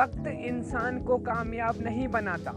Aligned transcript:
वक्त 0.00 0.26
इंसान 0.26 1.02
को 1.02 1.16
कामयाब 1.18 1.74
नहीं 1.80 2.08
बनाता। 2.08 2.50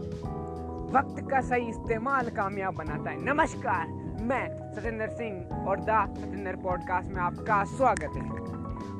वक्त 0.98 1.30
का 1.30 1.40
सही 1.40 1.68
इस्तेमाल 1.68 2.28
कामयाब 2.28 2.74
बनाता 2.74 3.10
है। 3.10 3.24
नमस्कार, 3.24 3.88
मैं 4.22 4.74
सतेंद्र 4.74 5.08
सिंह 5.08 5.66
और 5.66 5.80
द 5.80 6.14
सतेंद्र 6.18 6.56
पॉडकास्ट 6.56 7.08
में 7.08 7.22
आपका 7.22 7.64
स्वागत 7.64 8.02
है। 8.02 8.28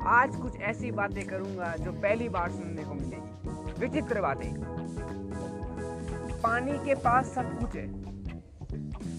आज 0.07 0.35
कुछ 0.35 0.59
ऐसी 0.61 0.91
बातें 0.91 1.27
करूँगा 1.27 1.75
जो 1.79 1.91
पहली 1.91 2.29
बार 2.29 2.51
सुनने 2.51 2.83
को 2.83 2.93
मिलेगी। 2.93 3.73
विचित्र 3.79 4.21
बातें। 4.21 4.53
पानी 6.41 6.71
के 6.71 6.95
पास 6.95 7.25
सब 7.25 7.59
कुछ 7.59 7.75
है, 7.75 7.87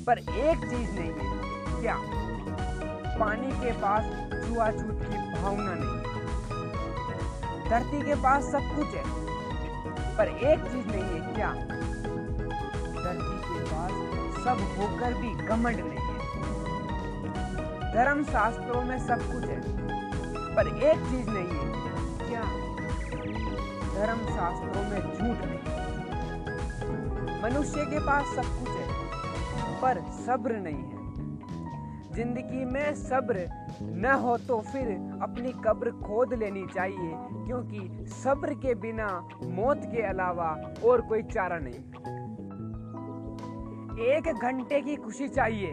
पर 0.05 0.19
एक 0.19 0.59
चीज़ 0.59 0.93
नहीं 0.93 1.13
है। 1.13 1.41
क्या? 1.81 1.99
पानी 3.19 3.51
के 3.51 3.73
पास 3.73 4.05
छुआछूत 4.49 5.03
की 5.03 5.43
भावना 5.43 5.75
नहीं 5.75 5.91
है। 5.91 6.07
धरती 7.71 8.03
के 8.03 8.15
पास 8.15 8.45
सब 8.45 8.61
कुछ 8.61 8.87
है 8.87 9.26
पर 10.19 10.29
एक 10.29 10.61
चीज़ 10.63 10.87
नहीं 10.87 11.09
है 11.13 11.35
क्या? 11.35 11.51
धरती 12.97 13.37
के 13.47 13.61
पास 13.65 13.93
सब 14.45 14.59
होकर 14.79 15.15
भी 15.15 15.31
घमंड 15.47 15.79
नहीं 15.79 16.05
है। 16.07 16.15
धर्म 17.93 18.23
शास्त्रों 18.25 18.83
में 18.83 18.99
सब 18.99 19.21
कुछ 19.33 19.45
है, 19.45 19.61
पर 20.57 20.67
एक 20.69 20.99
चीज़ 21.11 21.29
नहीं 21.31 21.53
है। 21.53 21.67
क्या? 22.23 22.43
धर्म 23.95 24.21
शास्त्रों 24.31 24.83
में 24.83 25.01
झूठ 25.01 25.39
नहीं 25.47 25.63
मनुष्य 27.43 27.85
के 27.85 27.99
पास 27.99 28.35
सब 28.37 28.47
कुछ 28.59 28.71
है, 28.71 28.87
पर 29.83 29.95
सब्र 30.27 30.53
नहीं 30.59 30.83
है। 30.85 30.96
ज़िंदगी 32.17 32.65
में 32.65 32.95
सब्र 32.97 33.47
न 33.83 34.13
हो 34.23 34.37
तो 34.39 34.61
फिर 34.63 34.89
अपनी 35.23 35.53
कब्र 35.65 35.91
खोद 36.03 36.33
लेनी 36.35 36.65
चाहिए, 36.67 37.11
क्योंकि 37.47 38.07
सब्र 38.13 38.55
के 38.55 38.75
बिना 38.77 39.09
मौत 39.57 39.83
के 39.87 40.03
अलावा 40.03 40.51
और 40.85 41.01
कोई 41.09 41.23
चारा 41.25 41.59
नहीं। 41.63 41.81
एक 44.07 44.33
घंटे 44.33 44.81
की 44.81 44.97
खुशी 44.97 45.29
चाहिए 45.29 45.73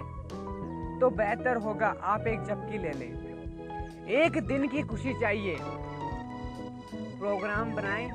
तो 1.00 1.10
बेहतर 1.12 1.58
होगा 1.58 1.94
आप 2.06 2.28
एक 2.28 2.40
चपकी 2.42 2.78
ले 2.78 2.92
लें। 3.00 4.10
एक 4.18 4.38
दिन 4.48 4.68
की 4.68 4.82
खुशी 4.84 5.14
चाहिए। 5.22 5.56
प्रोग्राम 7.20 7.74
बनाएँ 7.76 8.10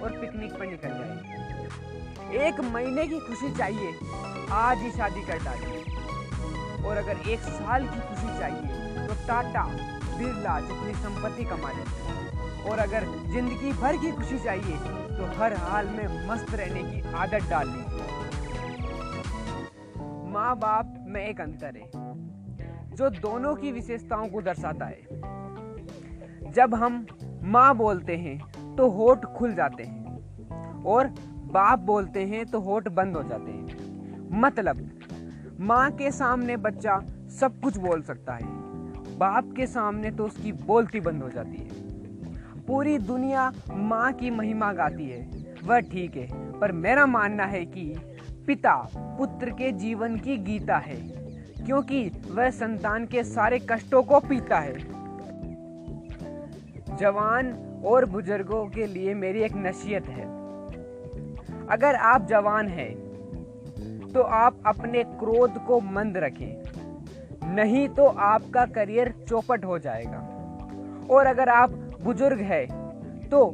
और 0.00 0.12
पिकनिक 0.12 0.52
पर 0.52 0.66
निकल 0.66 0.90
जाए। 0.90 2.46
एक 2.46 2.60
महीने 2.72 3.06
की 3.06 3.18
खुशी 3.18 3.52
चाहिए। 3.56 3.90
आज 4.52 4.78
ही 4.78 4.90
शादी 4.90 5.26
कर 5.26 5.44
डालें। 5.44 6.03
और 6.84 6.96
अगर 6.96 7.28
एक 7.30 7.40
साल 7.40 7.86
की 7.86 8.00
खुशी 8.00 8.38
चाहिए 8.38 9.06
तो 9.06 9.14
टाटा, 9.26 9.64
बिरला 10.10 10.58
जितनी 10.60 10.92
संपत्ति 10.94 11.44
कमा 11.44 11.70
ली 11.70 11.84
और 12.70 12.78
अगर 12.78 13.04
ज़िंदगी 13.32 13.72
भर 13.72 13.96
की 13.96 14.10
खुशी 14.12 14.38
चाहिए 14.38 14.76
तो 15.16 15.26
हर 15.38 15.54
हाल 15.60 15.86
में 15.88 16.28
मस्त 16.28 16.54
रहने 16.54 16.82
की 16.82 17.00
आदत 17.14 17.50
डाल 17.50 17.68
ली 17.68 17.82
माँ 20.30 20.54
बाप 20.58 20.94
में 21.06 21.20
एक 21.22 21.40
अंतर 21.40 21.76
है, 21.76 21.90
जो 22.96 23.10
दोनों 23.10 23.54
की 23.56 23.72
विशेषताओं 23.72 24.28
को 24.28 24.40
दर्शाता 24.42 24.86
है। 24.86 25.02
जब 26.52 26.74
हम 26.74 27.06
माँ 27.44 27.74
बोलते 27.76 28.16
हैं 28.16 28.38
तो 28.76 28.88
होठ 28.90 29.24
खुल 29.36 29.54
जाते 29.54 29.82
हैं, 29.82 30.82
और 30.84 31.08
बाप 31.52 31.78
बोलते 31.82 32.24
हैं 32.26 32.44
तो 32.46 32.60
होठ 32.60 32.88
बंद 32.90 33.16
हो 33.16 33.22
जाते 33.22 33.50
हैं। 33.50 34.40
मतलब 34.40 34.76
माँ 35.60 35.90
के 35.90 36.10
सामने 36.10 36.56
बच्चा 36.56 37.00
सब 37.40 37.60
कुछ 37.60 37.76
बोल 37.76 38.02
सकता 38.02 38.34
है। 38.34 38.46
बाप 39.18 39.52
के 39.56 39.66
सामने 39.66 40.10
तो 40.10 40.24
उसकी 40.24 40.52
बोलती 40.52 41.00
बंद 41.00 41.22
हो 41.22 41.28
जाती 41.28 41.56
है। 41.56 42.62
पूरी 42.66 42.98
दुनिया 42.98 43.52
माँ 43.72 44.12
की 44.12 44.30
महिमा 44.30 44.72
गाती 44.72 45.08
है। 45.08 45.44
वह 45.64 45.80
ठीक 45.80 46.16
है, 46.16 46.58
पर 46.60 46.72
मेरा 46.72 47.06
मानना 47.06 47.44
है 47.44 47.64
कि 47.66 47.94
पिता 48.46 48.74
पुत्र 48.94 49.50
के 49.50 49.72
जीवन 49.72 50.16
की 50.16 50.36
गीता 50.36 50.76
है, 50.76 50.96
क्योंकि 51.66 52.10
वह 52.30 52.50
संतान 52.50 53.06
के 53.06 53.24
सारे 53.24 53.58
कष्टों 53.58 54.02
को 54.02 54.20
पीता 54.20 54.58
है। 54.58 54.78
जवान 56.96 57.52
और 57.84 58.04
बुज़ुर्गों 58.04 58.66
के 58.66 58.86
लिए 58.86 59.14
मेरी 59.14 59.42
एक 59.42 59.52
नसीहत 59.56 60.08
है। 60.08 60.24
अगर 61.66 61.94
आप 61.94 62.26
जवान 62.26 62.68
हैं 62.68 63.03
तो 64.14 64.22
आप 64.22 64.62
अपने 64.66 65.02
क्रोध 65.18 65.64
को 65.66 65.80
मंद 65.82 66.16
रखें। 66.16 67.54
नहीं 67.54 67.88
तो 67.88 68.06
आपका 68.06 68.64
करियर 68.66 69.12
चौपट 69.28 69.64
हो 69.64 69.78
जाएगा। 69.78 70.18
और 71.10 71.26
अगर 71.26 71.48
आप 71.48 71.70
बुज़ुर्ग 72.02 72.40
है 72.42 72.64
तो 73.28 73.46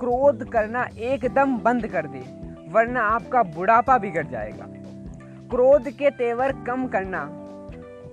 क्रोध 0.00 0.48
करना 0.50 0.86
एकदम 0.98 1.56
बंद 1.58 1.86
कर 1.86 2.06
दे, 2.06 2.22
वरना 2.70 3.02
आपका 3.08 3.42
बुढ़ापा 3.50 3.98
बिगड़ 3.98 4.26
जाएगा। 4.26 4.66
क्रोध 5.50 5.88
के 5.90 6.10
तेवर 6.12 6.52
कम 6.66 6.86
करना 6.88 7.24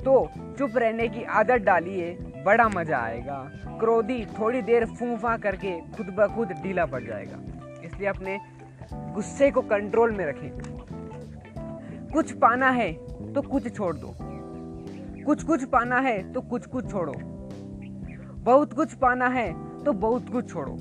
तो 0.04 0.14
चुप 0.58 0.78
रहने 0.78 1.08
की 1.08 1.24
आदत 1.24 1.62
डालिए, 1.62 2.12
बड़ा 2.46 2.68
मज़ा 2.70 2.98
आएगा। 2.98 3.38
क्रोधी 3.80 4.26
थोड़ी 4.40 4.62
देर 4.62 4.86
फूफा 4.90 5.36
करके 5.38 5.80
खुद 5.92 6.14
ब 6.18 6.28
खुद 6.36 6.52
ढीला 6.64 6.86
पड़ 6.86 7.04
जाएगा। 7.04 7.38
इसलिए 7.84 8.08
अपने 8.08 8.40
गुस्से 9.14 9.50
को 9.52 9.62
कंट्रोल 9.64 10.12
में 10.12 10.26
रखें। 10.26 10.71
कुछ 12.14 12.32
पाना 12.32 12.70
है 12.70 12.92
तो 13.34 13.42
कुछ 13.42 13.76
छोड़ 13.76 13.96
दो। 13.96 14.16
कुछ 15.26 15.44
कुछ 15.44 15.64
पाना 15.66 16.00
है 16.00 16.32
तो 16.34 16.42
कुछ 16.42 16.66
कुछ 16.66 16.90
छोड़ो। 16.92 17.14
बहुत 18.44 18.74
कुछ 18.74 18.94
पाना 18.94 19.28
है 19.28 19.52
तो 19.84 19.94
बहुत 19.94 20.30
कुछ 20.30 20.50
छोड़ो। 20.50 20.78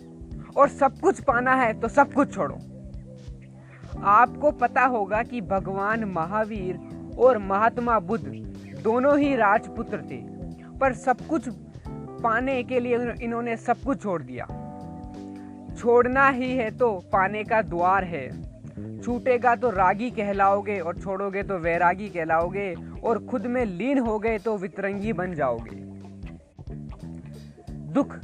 और 0.56 0.68
सब 0.68 0.98
कुछ 0.98 1.20
पाना 1.20 1.54
है 1.54 1.72
तो 1.80 1.88
सब 1.88 2.12
कुछ 2.12 2.34
छोड़ो। 2.34 2.58
आपको 4.04 4.50
पता 4.50 4.84
होगा 4.86 5.22
कि 5.22 5.40
भगवान 5.40 6.04
महावीर 6.04 6.78
और 7.18 7.38
महात्मा 7.38 7.98
बुद्ध 8.00 8.24
दोनों 8.82 9.18
ही 9.18 9.34
राजपुत्र 9.36 10.02
थे, 10.02 10.20
पर 10.78 10.92
सब 10.94 11.26
कुछ 11.26 11.48
पाने 12.22 12.62
के 12.62 12.80
लिए 12.80 13.12
इन्होंने 13.22 13.56
सब 13.56 13.80
कुछ 13.80 14.02
छोड़ 14.02 14.22
दिया। 14.22 14.46
छोड़ना 15.78 16.28
ही 16.28 16.50
है 16.52 16.70
तो 16.70 16.90
पाने 17.12 17.44
का 17.44 17.60
द्वार 17.62 18.04
है। 18.04 18.28
छूटेगा 19.04 19.54
तो 19.56 19.70
रागी 19.70 20.10
कहलाओगे 20.10 20.78
और 20.78 20.98
छोड़ोगे 20.98 21.42
तो 21.42 21.58
वैरागी 21.58 22.08
कहलाओगे 22.08 22.74
और 23.04 23.24
खुद 23.26 23.46
में 23.46 23.64
लीन 23.64 23.98
हो 23.98 24.18
गए 24.18 24.38
तो 24.38 24.56
वितरंगी 24.56 25.12
बन 25.12 25.34
जाओगे। 25.34 25.76
दुख 27.92 28.16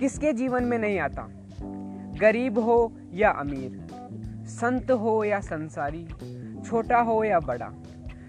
किसके 0.00 0.32
जीवन 0.32 0.64
में 0.64 0.78
नहीं 0.78 0.98
आता? 0.98 1.28
गरीब 2.20 2.58
हो 2.58 2.92
या 3.12 3.30
अमीर? 3.30 3.86
संत 4.48 4.90
हो 4.90 5.24
या 5.24 5.40
संसारी? 5.40 6.06
छोटा 6.68 7.00
हो 7.00 7.22
या 7.24 7.40
बड़ा? 7.40 7.70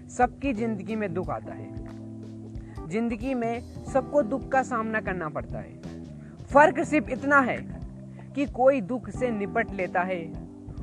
सबकी 0.08 0.52
ज़िंदगी 0.52 0.96
में 0.96 1.12
दुख 1.14 1.30
आता 1.30 1.52
है। 1.52 2.88
ज़िंदगी 2.88 3.34
में 3.34 3.84
सबको 3.84 4.22
दुख 4.22 4.48
का 4.48 4.62
सामना 4.62 5.00
करना 5.00 5.28
पड़ता 5.28 5.58
है। 5.58 5.80
फ़र्क 6.44 6.80
सिर्फ़ 6.84 7.10
इतना 7.10 7.40
है 7.40 7.56
कि 8.34 8.46
कोई 8.46 8.80
दुख 8.80 9.10
से 9.10 9.30
निपट 9.30 9.70
लेता 9.70 10.02
है 10.02 10.22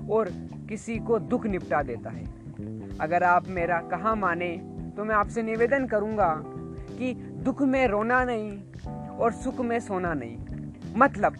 और 0.09 0.29
किसी 0.69 0.97
को 0.99 1.19
दुख 1.19 1.45
निपटा 1.45 1.81
देता 1.83 2.09
है। 2.09 2.23
अगर 2.99 3.23
आप 3.23 3.47
मेरा 3.47 3.79
कहा 3.91 4.13
माने 4.15 4.49
तो 4.97 5.03
मैं 5.05 5.15
आपसे 5.15 5.43
निवेदन 5.43 5.85
करूँगा 5.87 6.33
कि 6.89 7.13
दुख 7.43 7.61
में 7.61 7.87
रोना 7.87 8.23
नहीं 8.23 9.17
और 9.17 9.31
सुख 9.33 9.59
में 9.61 9.79
सोना 9.79 10.13
नहीं। 10.13 10.95
मतलब 10.97 11.35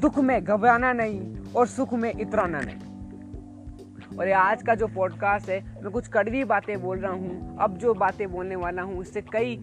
दुख 0.00 0.18
में 0.18 0.42
घबराना 0.44 0.92
नहीं 0.92 1.52
और 1.52 1.66
सुख 1.66 1.92
में 1.94 2.12
इतराना 2.12 2.60
नहीं। 2.60 4.16
और 4.18 4.26
ये 4.26 4.32
आज 4.32 4.62
का 4.62 4.74
जो 4.74 4.86
पॉडकास्ट 4.86 5.48
है, 5.48 5.60
मैं 5.82 5.90
कुछ 5.92 6.08
कड़वी 6.08 6.44
बातें 6.44 6.80
बोल 6.82 6.98
रहा 6.98 7.12
हूँ। 7.12 7.56
अब 7.60 7.76
जो 7.78 7.94
बातें 7.94 8.30
बोलने 8.32 8.56
वाला 8.56 8.82
हूँ 8.82 9.00
इससे 9.02 9.20
कई 9.32 9.56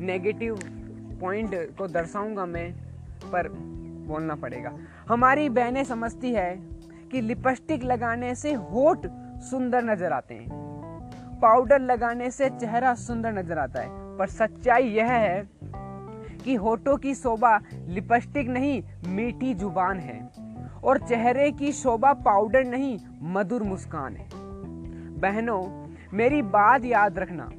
नेगेटिव 0.00 0.58
पॉइंट 1.20 1.54
को 1.78 1.86
दर्शाऊँगा 1.88 2.46
मैं, 2.46 2.72
पर 3.32 3.48
बोलना 4.08 4.34
पड़ेगा। 4.34 4.72
हमारी 5.08 5.48
बहनें 5.48 5.84
समझती 5.84 6.32
है 6.32 6.50
कि 7.12 7.20
लिपस्टिक 7.20 7.84
लगाने 7.84 8.34
से 8.34 8.52
होठ 8.52 9.06
सुंदर 9.40 9.84
नज़र 9.84 10.12
आते 10.12 10.34
हैं। 10.34 10.48
पाउडर 11.42 11.78
लगाने 11.78 12.30
से 12.30 12.50
चेहरा 12.50 12.94
सुंदर 12.94 13.32
नज़र 13.32 13.58
आता 13.58 13.80
है। 13.80 13.88
पर 14.16 14.26
सच्चाई 14.26 14.82
यह 14.82 15.06
है 15.06 15.48
कि 16.44 16.54
होठों 16.54 16.96
की 16.96 17.14
शोभा 17.14 17.60
लिपस्टिक 17.88 18.48
नहीं, 18.48 18.82
मीठी 19.06 19.54
ज़ुबान 19.54 19.98
है। 19.98 20.30
और 20.84 20.98
चेहरे 20.98 21.50
की 21.50 21.72
शोभा 21.72 22.12
पाउडर 22.12 22.64
नहीं, 22.64 22.98
मधुर 23.22 23.62
मुस्कान 23.62 24.16
है। 24.16 24.28
बहनों, 25.20 25.86
मेरी 26.14 26.42
बात 26.42 26.84
याद 26.84 27.18
रखना। 27.18 27.50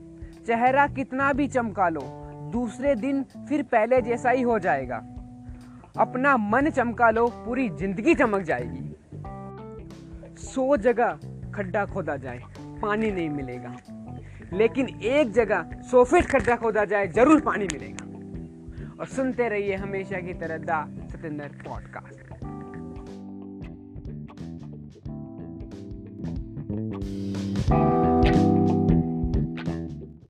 चेहरा 0.48 0.88
कितना 0.88 1.34
भी 1.34 1.48
चमका 1.48 1.90
लो, 1.90 2.02
दूसरे 2.52 2.96
दिन 2.96 3.24
फिर 3.24 3.64
पहले 3.64 4.02
जैसा 4.02 4.30
ही 4.30 4.42
हो 4.42 4.60
जाएगा। 4.60 4.98
अपना 6.00 6.38
मन 6.38 6.70
चमका 6.70 7.10
लो, 7.10 7.28
पूरी 7.28 7.70
ज़िंदगी 7.70 8.16
चमक 8.16 8.42
जाएगी। 8.42 8.93
सौ 10.44 10.78
जगह 10.78 11.20
खड्डा 11.56 11.86
खोदा 11.86 12.16
जाए, 12.18 12.42
पानी 12.82 13.12
नहीं 13.12 13.30
मिलेगा। 13.30 13.76
लेकिन 14.54 14.88
एक 14.88 15.32
जगह 15.32 15.70
सौ 15.92 16.04
फीट 16.04 16.26
खड्डा 16.26 16.56
खोदा 16.56 16.86
जाए, 16.86 17.08
ज़रूर 17.08 17.42
पानी 17.42 17.68
मिलेगा। 17.74 18.06
और 19.00 19.08
सुनते 19.08 19.50
रहिए 19.50 19.76
हमेशा 19.76 20.20
की 20.20 20.34
तरह 20.34 20.58
दा 20.58 20.86
सतेंद्र 21.12 21.48
पॉडकास्ट। 21.68 22.53